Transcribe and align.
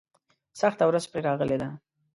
سخته 0.59 0.83
ورځ 0.87 1.05
پرې 1.11 1.21
راغلې 1.27 1.57
ده. 1.61 1.69